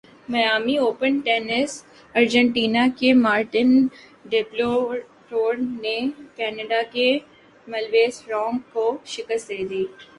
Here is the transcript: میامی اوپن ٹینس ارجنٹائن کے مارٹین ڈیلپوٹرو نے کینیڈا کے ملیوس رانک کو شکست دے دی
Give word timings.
میامی 0.31 0.75
اوپن 0.77 1.19
ٹینس 1.25 1.71
ارجنٹائن 2.15 2.75
کے 2.99 3.11
مارٹین 3.15 3.69
ڈیلپوٹرو 4.29 5.45
نے 5.81 5.97
کینیڈا 6.37 6.81
کے 6.93 7.07
ملیوس 7.67 8.15
رانک 8.29 8.73
کو 8.73 8.85
شکست 9.13 9.49
دے 9.49 9.63
دی 9.69 9.83